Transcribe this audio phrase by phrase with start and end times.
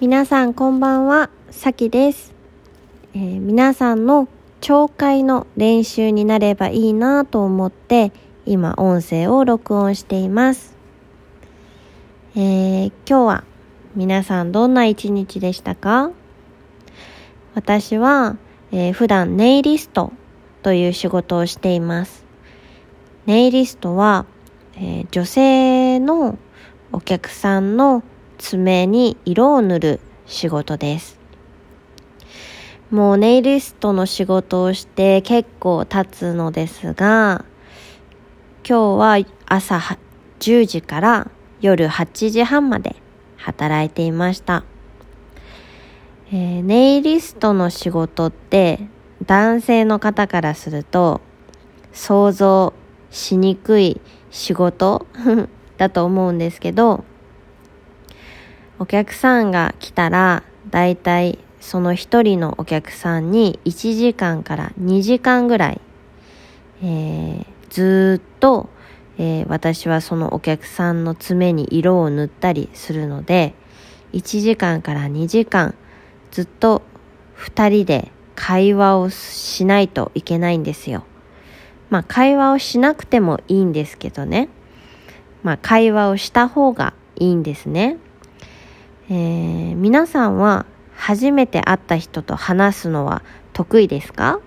[0.00, 2.34] 皆さんこんばんは、さきです、
[3.14, 4.26] えー皆さんの
[4.60, 8.10] 聴解の練習になればいいなと思って
[8.44, 10.76] 今音声を録音しています、
[12.34, 13.44] えー今日は
[13.94, 16.10] 皆さんどんな一日でしたか？
[17.54, 18.36] 私は、
[18.72, 20.12] えー普段ネイリスト
[20.64, 22.24] という仕事をしています。
[23.26, 24.26] ネイリストは、
[24.74, 26.36] えー女性の
[26.90, 28.02] お客さんの
[28.44, 31.18] 爪に色を塗る仕事です。
[32.90, 37.46] もうネイリストの仕事をして結構経つのですが、
[38.68, 39.80] 今日は朝
[40.40, 41.30] 10時から
[41.62, 42.96] 夜8時半まで
[43.38, 44.64] 働いていました。
[46.30, 48.78] えーネイリストの仕事って
[49.24, 51.22] 男性の方からすると
[51.94, 52.74] 想像
[53.10, 55.06] しにくい仕事
[55.78, 57.04] だと思うんですけど
[58.84, 65.80] お客さんが来たらだいたいその一人のお客さんに1時間から2時間ぐらい、
[66.82, 68.68] えーずっと、
[69.16, 73.54] えー私はそのお客さんの爪に色を塗ったりするので
[74.12, 75.74] 1時間から2時間
[76.30, 76.82] ずっと
[77.38, 81.04] 2人で会話をしないといけないんですよ。
[81.88, 84.50] まあ会話をしなくてもいいんですけどね。
[85.42, 87.96] まあ会話をした方がいいんですね。
[89.10, 94.40] えー皆さんは初めて会った人と話すのは得意ですか？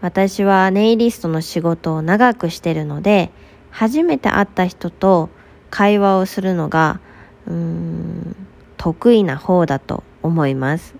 [0.00, 3.30] 私はネイリストの仕事を長くしてるので
[3.70, 5.28] 初めて会った人と
[5.70, 7.00] 会話をするのが
[7.46, 8.36] うーん
[8.76, 10.94] 得意な方だと思います。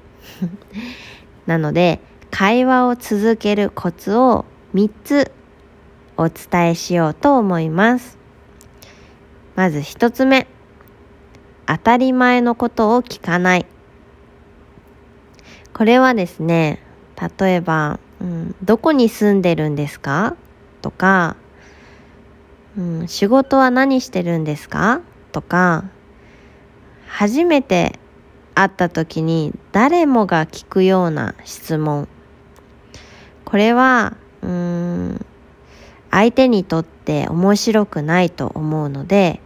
[1.47, 5.33] なので会話を続けるコツを3つ
[6.19, 8.19] お伝えしようと思います。
[9.55, 10.47] まず1つ目。
[11.67, 13.67] 当たり前のことを聞かない。
[15.73, 16.81] これはですね
[17.39, 20.37] 例えば、うん、どこに住んでるんですか？
[20.81, 21.37] とか、
[22.79, 25.01] うん、仕事は何してるんですか？
[25.33, 25.85] とか
[27.09, 27.99] 初めて
[28.55, 32.09] 会った時に誰もが聞くような質問。
[33.45, 35.27] これはうん
[36.11, 39.41] 相手にとって面白くないと思うので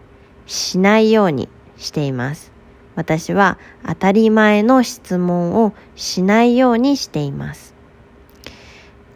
[0.46, 1.48] しないように
[1.80, 2.52] しています。
[2.94, 7.74] 私は当たり前の質問をしないようにしています。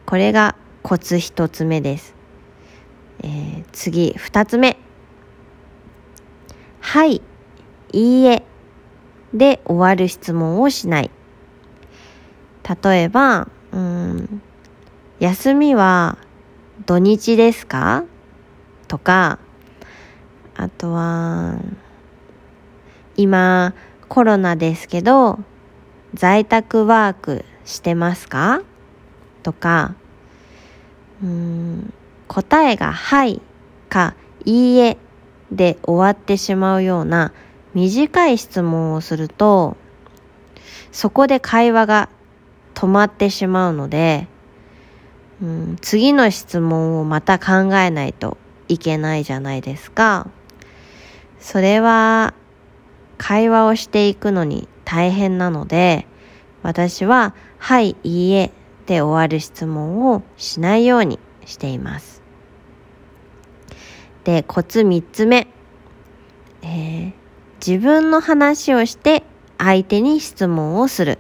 [0.07, 2.15] これがコツ一つ目です、
[3.23, 4.77] えー次二つ目。
[6.81, 7.23] はい
[7.93, 8.45] いいえ。
[9.33, 11.11] で終わる質問をしない。
[12.83, 14.43] 例えばうん
[15.19, 16.19] 休みは
[16.87, 18.05] 土日ですか？
[18.87, 19.39] とか
[20.57, 21.59] あとは
[23.17, 23.75] 今
[24.09, 25.39] コロナですけど
[26.15, 28.63] 在宅ワークしてますか？
[29.43, 29.95] とか
[31.23, 31.93] うーん
[32.29, 33.41] 答えが「はい」
[33.89, 34.15] か
[34.45, 34.97] 「いいえ」
[35.53, 37.33] で終わってしまうような
[37.75, 39.77] 短い質問をすると
[40.93, 42.09] そこで会話が
[42.75, 44.27] 止まってしまうので、
[45.43, 48.37] うん、次の質問をまた考えないと
[48.69, 50.29] いけないじゃないですか。
[51.41, 52.33] それは
[53.19, 56.07] 会話をしていくのに大変なので
[56.63, 58.53] 私は「はい」「いいえ」
[58.87, 62.23] で終わる質問をしないようにしています。
[64.25, 65.49] でコツ3つ目、
[66.63, 67.13] えー
[67.67, 69.23] 自分の話をして
[69.57, 71.19] 相手に質問をする、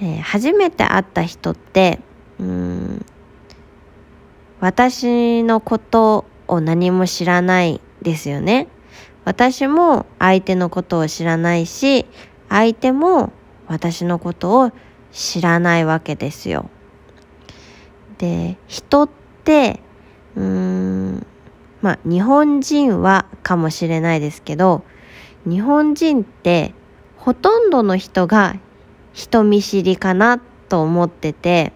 [0.00, 2.00] えー初めて会った人って
[2.38, 3.06] うん
[4.60, 8.68] 私のことを何も知らないですよね。
[9.28, 12.06] 私も相手のことを知らないし
[12.48, 13.30] 相手も
[13.66, 14.72] 私のことを
[15.12, 16.70] 知らないわけですよ。
[18.16, 19.10] で人っ
[19.44, 19.80] て
[20.34, 21.26] うーん
[21.82, 24.82] まあ日本人はかもしれないですけど
[25.44, 26.72] 日本人って
[27.18, 28.56] ほとんどの人が
[29.12, 30.40] 人見知りかな
[30.70, 31.74] と思ってて、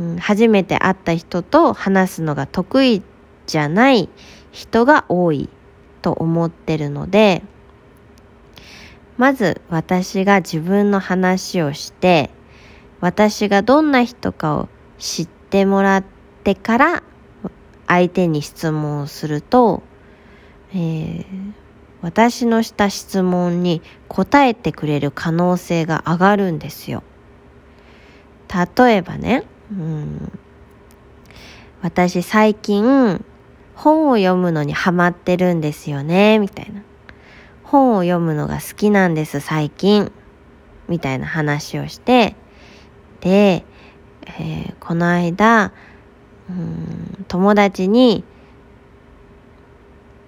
[0.00, 3.04] うん、初めて会った人と話すのが得意
[3.46, 4.08] じゃない
[4.50, 5.48] 人が多い。
[6.08, 7.42] と思ってるので
[9.18, 12.30] まず私が自分の話をして
[13.00, 14.68] 私がどんな人かを
[14.98, 16.04] 知ってもらっ
[16.44, 17.02] てから
[17.86, 19.82] 相手に質問をすると、
[20.72, 21.24] えー
[22.00, 27.02] 私のした質問に答えてくれる可能性が上がるんですよ。
[28.76, 30.38] 例えばね、うん、
[31.82, 33.24] 私最近
[33.78, 36.82] 本を読むのにハマってるんですよね、みたいな。
[37.62, 40.10] 本を読むのが好きなんです最近
[40.88, 42.34] みたいな話をして
[43.20, 43.62] で、
[44.26, 45.72] えー、この間
[46.48, 48.24] うん友達に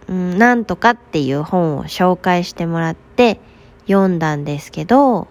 [0.07, 3.41] うんなんとかっていう本を紹介してもらって
[3.87, 5.27] 読んだんですけど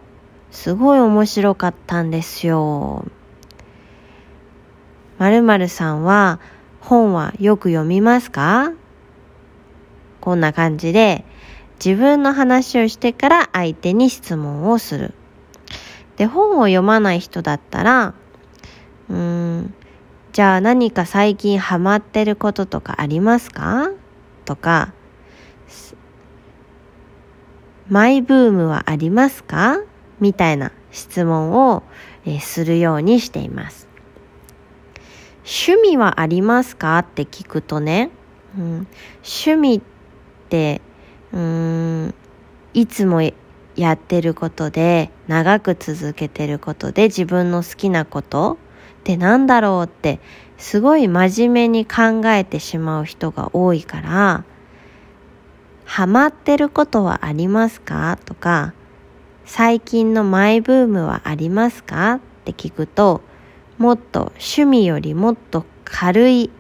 [0.50, 3.06] すごい面白かったんですよ。
[5.20, 6.40] まるさんは
[6.82, 8.74] 本はよく読みますか？
[10.22, 11.24] こんな感じで
[11.84, 15.14] 自分の話をしてから相手に質問をする。
[16.18, 18.14] で、本を読まない人だったら、
[19.10, 19.74] うーん、
[20.34, 23.92] じゃあ何か最近ハマってることとかありますか？
[24.46, 24.94] とか、
[27.88, 29.78] マイブームはありますか？
[30.20, 31.84] みたいな質問を、
[32.26, 33.89] えするようにしています。
[35.52, 37.00] 趣味はありますか？
[37.00, 38.12] って聞くとね、
[38.56, 38.88] うん、
[39.24, 39.82] 趣味っ
[40.50, 40.82] て
[41.34, 42.14] うん
[42.76, 43.22] いつも
[43.76, 48.60] やってることで長く続けてることで自分の好きなこと
[49.00, 50.20] ってなんだろうって
[50.58, 54.44] すごい真面目に考えてしまう人が多いから
[55.86, 58.20] ハマってることはありますか？
[58.24, 58.76] とか
[59.46, 62.16] 最近のマイブームはありますか？
[62.16, 63.22] って聞くと
[63.80, 66.52] もっと趣味よりもっと軽い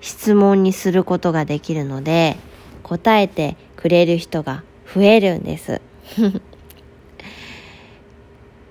[0.00, 2.36] 質問にすることができるので
[2.84, 4.62] 答えてくれる人が
[4.94, 5.80] 増えるんです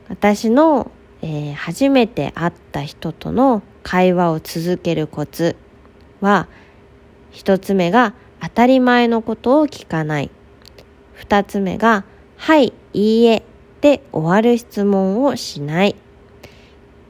[0.07, 5.57] 私の、えー、初めて会った人との会話を続けるコツ
[6.21, 6.47] は
[7.31, 10.29] 一つ目が当たり前のことを聞かない
[11.13, 12.05] 二つ目が
[12.41, 13.43] はい、いいえ
[13.81, 15.95] で終わる質問をしない。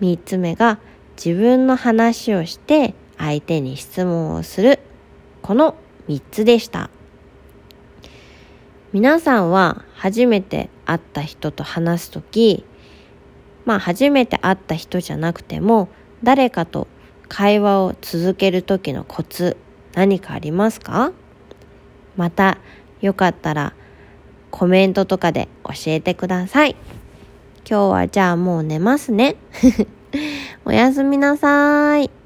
[0.01, 0.80] 三つ目が
[1.15, 4.80] 自分の話をして相手に質問をする。
[5.42, 5.75] この
[6.07, 6.89] 三つでした。
[8.92, 12.65] 皆さんは初めて会った人と話すとき、
[13.63, 15.88] まあ初めて会った人じゃなくても
[16.24, 16.88] 誰かと
[17.30, 19.56] 会話を続ける時のコツ
[19.94, 21.13] 何かありますか？
[22.18, 22.57] また
[23.01, 23.74] よかったら
[24.50, 26.75] コメントとかで教えてください。
[27.69, 29.35] 今日はじゃあもう寝ますね。
[30.65, 32.20] おやすみなさい。